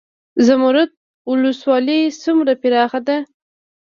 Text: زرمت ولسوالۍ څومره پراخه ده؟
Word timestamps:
زرمت 0.45 0.91
ولسوالۍ 1.29 2.01
څومره 2.23 2.53
پراخه 2.61 2.99
ده؟ 3.07 3.17